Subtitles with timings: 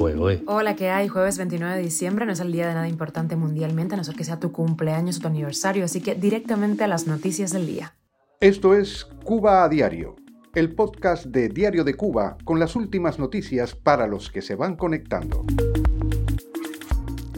[0.00, 1.08] Pues, Hola, ¿qué hay?
[1.08, 4.14] Jueves 29 de diciembre no es el día de nada importante mundialmente, a no ser
[4.14, 7.94] que sea tu cumpleaños o tu aniversario, así que directamente a las noticias del día.
[8.40, 10.16] Esto es Cuba a Diario,
[10.54, 14.74] el podcast de Diario de Cuba con las últimas noticias para los que se van
[14.74, 15.44] conectando.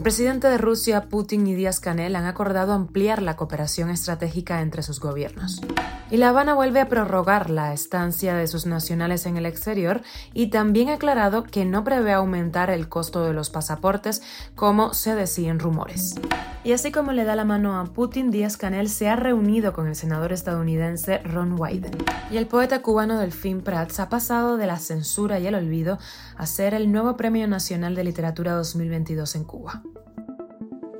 [0.03, 4.82] El presidente de Rusia, Putin y Díaz Canel han acordado ampliar la cooperación estratégica entre
[4.82, 5.61] sus gobiernos.
[6.11, 10.03] Y La Habana vuelve a prorrogar la estancia de sus nacionales en el exterior
[10.35, 14.23] y también ha aclarado que no prevé aumentar el costo de los pasaportes
[14.57, 16.17] como se decían rumores.
[16.64, 19.87] Y así como le da la mano a Putin, Díaz Canel se ha reunido con
[19.87, 21.96] el senador estadounidense Ron Wyden.
[22.29, 25.98] Y el poeta cubano Delfín Prats ha pasado de la censura y el olvido
[26.37, 29.82] a ser el nuevo Premio Nacional de Literatura 2022 en Cuba.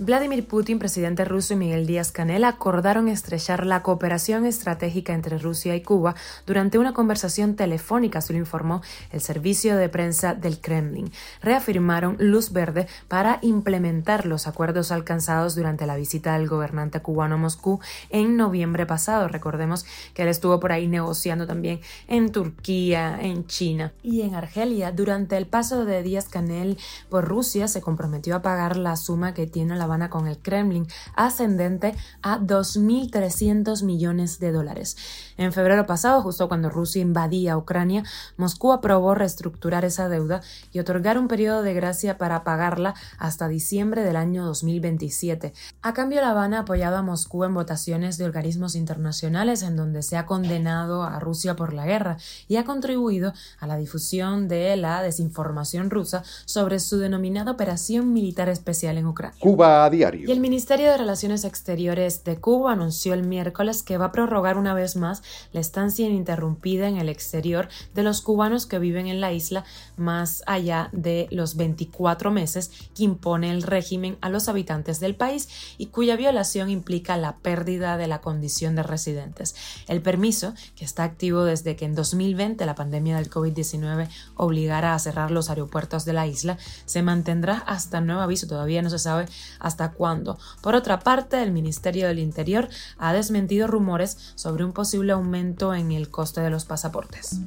[0.00, 5.74] Vladimir Putin, presidente ruso y Miguel Díaz Canel acordaron estrechar la cooperación estratégica entre Rusia
[5.74, 6.14] y Cuba
[6.46, 11.10] durante una conversación telefónica, se lo informó el servicio de prensa del Kremlin.
[11.42, 17.38] Reafirmaron luz verde para implementar los acuerdos alcanzados durante la visita del gobernante cubano a
[17.38, 19.26] Moscú en noviembre pasado.
[19.26, 24.92] Recordemos que él estuvo por ahí negociando también en Turquía, en China y en Argelia.
[24.92, 29.48] Durante el paso de Díaz Canel por Rusia se comprometió a pagar la suma que
[29.48, 34.96] tiene la Con el Kremlin, ascendente a 2.300 millones de dólares.
[35.38, 38.02] En febrero pasado, justo cuando Rusia invadía Ucrania,
[38.36, 40.40] Moscú aprobó reestructurar esa deuda
[40.72, 45.52] y otorgar un periodo de gracia para pagarla hasta diciembre del año 2027.
[45.80, 50.02] A cambio, La Habana ha apoyado a Moscú en votaciones de organismos internacionales en donde
[50.02, 52.16] se ha condenado a Rusia por la guerra
[52.48, 58.48] y ha contribuido a la difusión de la desinformación rusa sobre su denominada Operación Militar
[58.48, 59.38] Especial en Ucrania.
[59.38, 60.28] Cuba diario.
[60.28, 64.58] Y el Ministerio de Relaciones Exteriores de Cuba anunció el miércoles que va a prorrogar
[64.58, 65.22] una vez más
[65.52, 69.64] la estancia ininterrumpida en el exterior de los cubanos que viven en la isla
[69.96, 75.48] más allá de los 24 meses que impone el régimen a los habitantes del país
[75.78, 79.54] y cuya violación implica la pérdida de la condición de residentes.
[79.86, 84.98] El permiso, que está activo desde que en 2020 la pandemia del COVID-19 obligara a
[84.98, 88.46] cerrar los aeropuertos de la isla, se mantendrá hasta nuevo aviso.
[88.46, 89.26] Todavía no se sabe
[89.58, 90.38] hasta cuándo.
[90.60, 92.68] Por otra parte, el Ministerio del Interior
[92.98, 97.40] ha desmentido rumores sobre un posible aumento en el coste de los pasaportes.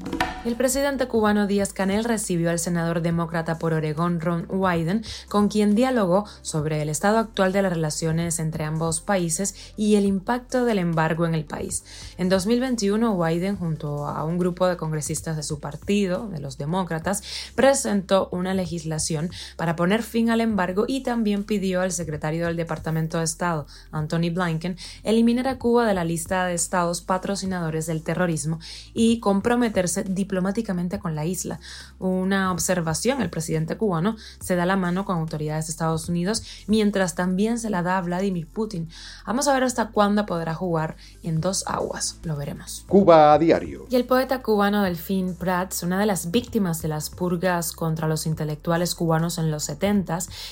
[0.46, 5.76] El presidente cubano Díaz Canel recibió al senador demócrata por Oregón Ron Wyden, con quien
[5.76, 10.80] dialogó sobre el estado actual de las relaciones entre ambos países y el impacto del
[10.80, 11.84] embargo en el país.
[12.18, 17.24] En 2021, Wyden, junto a un grupo de congresistas de su partido, de los demócratas,
[17.56, 23.18] presentó una legislación para poner fin al embargo y también pidió al secretario del Departamento
[23.20, 27.02] de Estado, Anthony Blinken, eliminar a Cuba de la lista de estados
[27.62, 28.60] patrocinadores del terrorismo
[28.94, 31.60] y comprometerse diplomáticamente con la isla.
[32.00, 37.16] Una observación, el presidente cubano se da la mano con autoridades de Estados Unidos, mientras
[37.16, 38.90] también se la da a Vladimir Putin.
[39.26, 42.86] Vamos a ver hasta cuándo podrá jugar en dos aguas, lo veremos.
[42.88, 43.86] Cuba a diario.
[43.90, 48.26] Y el poeta cubano Delfín Prats, una de las víctimas de las purgas contra los
[48.26, 50.02] intelectuales cubanos en los 70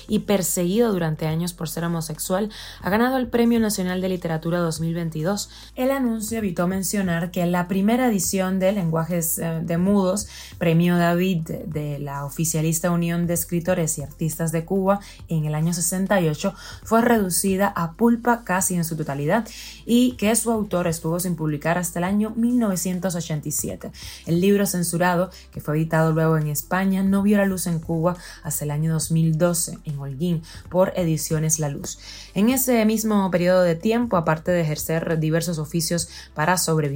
[0.08, 2.50] y perseguido durante años por ser homosexual,
[2.82, 5.50] ha ganado el Premio Nacional de Literatura 2022.
[5.76, 6.99] El anuncio evitó mencionar
[7.32, 10.28] que la primera edición de Lenguajes eh, de Mudos,
[10.58, 15.74] Premio David de la oficialista Unión de Escritores y Artistas de Cuba en el año
[15.74, 19.48] 68, fue reducida a pulpa casi en su totalidad
[19.86, 23.92] y que su autor estuvo sin publicar hasta el año 1987.
[24.26, 28.16] El libro censurado, que fue editado luego en España, no vio la luz en Cuba
[28.44, 31.98] hasta el año 2012 en Holguín por edición la Luz.
[32.34, 36.89] En ese mismo periodo de tiempo, aparte de ejercer diversos oficios para sobrevivir,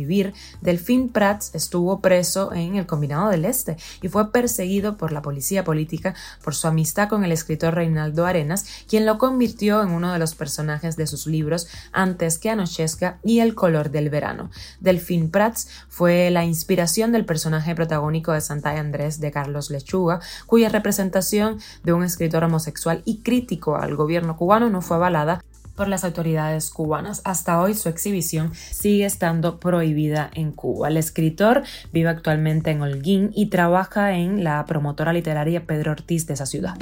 [0.61, 5.63] Delfín Prats estuvo preso en el Combinado del Este y fue perseguido por la policía
[5.63, 10.19] política por su amistad con el escritor Reinaldo Arenas, quien lo convirtió en uno de
[10.19, 14.50] los personajes de sus libros Antes que anochezca y El color del verano.
[14.79, 20.69] Delfín Prats fue la inspiración del personaje protagónico de Santa Andrés de Carlos Lechuga, cuya
[20.69, 25.41] representación de un escritor homosexual y crítico al gobierno cubano no fue avalada
[25.75, 27.21] por las autoridades cubanas.
[27.23, 30.87] Hasta hoy su exhibición sigue estando prohibida en Cuba.
[30.87, 36.33] El escritor vive actualmente en Holguín y trabaja en la promotora literaria Pedro Ortiz de
[36.33, 36.75] esa ciudad.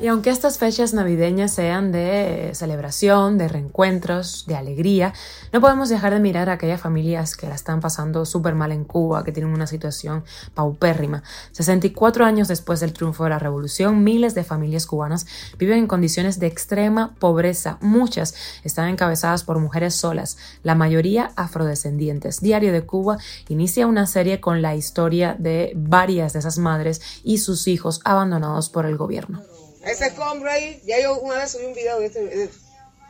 [0.00, 5.14] Y aunque estas fechas navideñas sean de celebración, de reencuentros, de alegría,
[5.52, 8.82] no podemos dejar de mirar a aquellas familias que la están pasando súper mal en
[8.82, 11.22] Cuba, que tienen una situación paupérrima.
[11.52, 15.26] 64 años después del triunfo de la revolución, miles de familias cubanas
[15.58, 22.40] viven en condiciones de extrema pobreza, muchas están encabezadas por mujeres solas, la mayoría afrodescendientes.
[22.40, 23.18] Diario de Cuba
[23.48, 28.70] inicia una serie con la historia de varias de esas madres y sus hijos abandonados
[28.70, 29.53] por el gobierno.
[29.86, 32.50] Ese escombro ahí, ya yo una vez subí un video de este,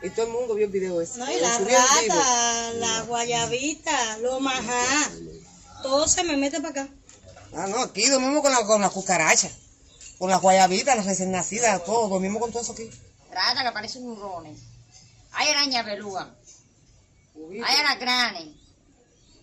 [0.01, 1.19] y todo el mundo vio el video ese.
[1.19, 5.11] No, y la rata, la guayabita, lo majá,
[5.81, 6.89] todo se me mete para acá.
[7.55, 9.49] Ah, no, aquí dormimos con la, con la cucaracha,
[10.19, 12.89] con las guayabitas, las recién nacidas, todo, dormimos con todo eso aquí.
[13.31, 14.59] Rata que parecen murrones.
[15.31, 16.33] Hay araña pelúa.
[17.65, 18.55] Hay aracranes.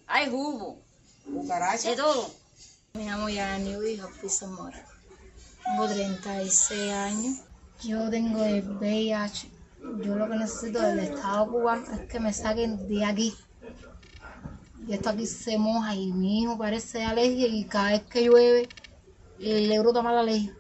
[0.06, 0.78] Hay jugo.
[1.24, 1.90] Cucaracha.
[1.90, 2.30] De todo.
[2.94, 4.86] Me llamo Yani Hija Piso Mora.
[5.64, 7.36] Tengo 36 años.
[7.82, 9.50] Yo tengo el VIH.
[10.04, 13.34] Yo lo que necesito del Estado cubano es que me saquen de aquí.
[14.86, 18.68] Y esto aquí se moja y mi hijo parece alergia y cada vez que llueve
[19.38, 20.56] le brota mal la alergia.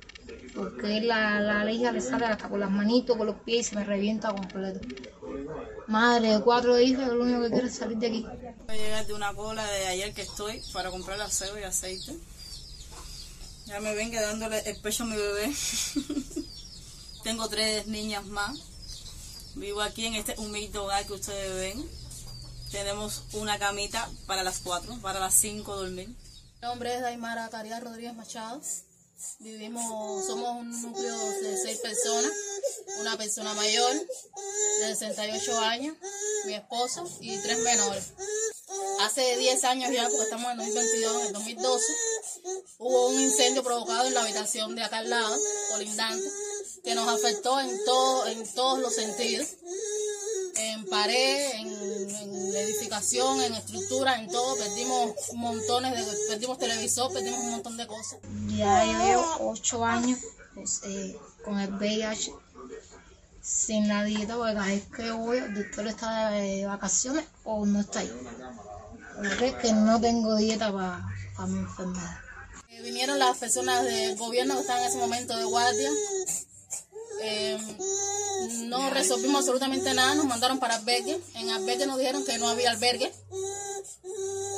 [0.54, 3.76] Porque la, la alergia le sale hasta con las manitos, con los pies y se
[3.76, 4.80] me revienta completo.
[5.86, 8.26] Madre de cuatro hijos, lo único que quiero es salir de aquí.
[8.66, 12.18] Voy a llegar de una cola de ayer que estoy para comprar acero y aceite.
[13.72, 15.50] Ya me ven dándole el pecho a mi bebé.
[17.24, 18.58] Tengo tres niñas más.
[19.54, 21.90] Vivo aquí en este humilde hogar que ustedes ven.
[22.70, 26.08] Tenemos una camita para las cuatro, para las cinco dormir.
[26.08, 26.16] Mi
[26.60, 28.60] nombre es Daimara Caria Rodríguez Machado.
[29.38, 32.30] Vivimos, somos un núcleo de seis personas,
[33.00, 33.94] una persona mayor
[34.80, 35.96] de 68 años,
[36.44, 38.12] mi esposo y tres menores.
[39.00, 41.84] Hace 10 años ya, porque estamos en 2022, en el 2012,
[42.78, 45.36] hubo un incendio provocado en la habitación de acá al lado,
[45.70, 46.28] colindante,
[46.84, 49.48] que nos afectó en, todo, en todos los sentidos,
[50.56, 57.50] en pared, en, edificación, en estructura, en todo, perdimos montones de, perdimos televisor, perdimos un
[57.50, 58.18] montón de cosas.
[58.48, 60.18] Ya llevo ocho años
[60.54, 62.32] pues, eh, con el VIH
[63.42, 68.00] sin la dieta, porque cada que voy, el doctor está de vacaciones o no está
[68.00, 68.12] ahí.
[69.16, 72.20] Porque es que no tengo dieta para mi enfermedad.
[72.80, 75.90] Vinieron las personas del gobierno que estaban en ese momento de guardia.
[77.22, 77.58] Eh,
[78.64, 81.20] no resolvimos absolutamente nada, nos mandaron para albergue.
[81.34, 83.12] En albergue nos dijeron que no había albergue.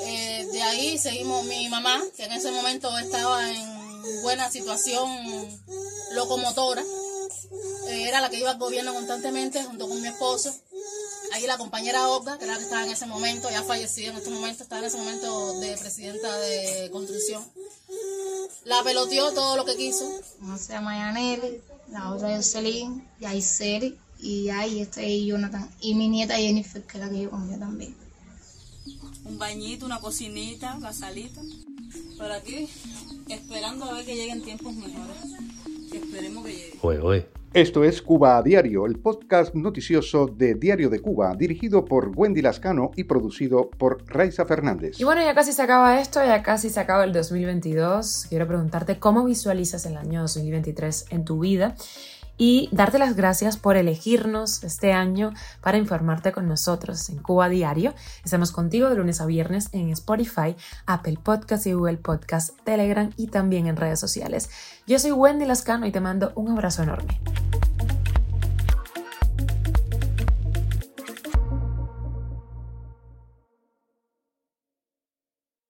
[0.06, 5.08] Eh, de ahí seguimos mi mamá, que en ese momento estaba en buena situación
[6.12, 6.82] locomotora.
[7.88, 10.55] Eh, era la que iba al gobierno constantemente junto con mi esposo.
[11.34, 14.19] Ahí la compañera Olga, que era la que estaba en ese momento, ya fallecida en
[14.19, 17.42] este momento, estaba en ese momento de presidenta de construcción.
[18.64, 20.08] La peloteó todo lo que quiso.
[20.40, 21.60] Una se llama Yaneli,
[21.90, 26.84] la otra es Jocelyn, y hay Seri, y ahí estoy Jonathan, y mi nieta Jennifer,
[26.84, 27.96] que es la que yo conmigo también.
[29.25, 31.40] Un bañito, una cocinita, la salita.
[32.16, 32.69] Por aquí,
[33.28, 35.16] esperando a ver que lleguen tiempos mejores.
[35.90, 36.78] Que esperemos que lleguen.
[36.81, 37.33] Oye, oye.
[37.54, 42.42] Esto es Cuba a Diario, el podcast noticioso de Diario de Cuba, dirigido por Wendy
[42.42, 44.98] Lascano y producido por Raiza Fernández.
[44.98, 48.26] Y bueno, ya casi se acaba esto, ya casi se acaba el 2022.
[48.28, 51.76] Quiero preguntarte cómo visualizas el año 2023 en tu vida
[52.36, 57.94] y darte las gracias por elegirnos este año para informarte con nosotros en Cuba Diario.
[58.24, 63.28] Estamos contigo de lunes a viernes en Spotify, Apple Podcast y Google Podcast, Telegram y
[63.28, 64.50] también en redes sociales.
[64.86, 67.20] Yo soy Wendy Lascano y te mando un abrazo enorme.